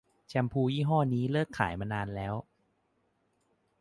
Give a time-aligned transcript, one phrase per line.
[0.27, 2.33] แชมพูยี่ห้อนี้เลิกขายมานานแล้ว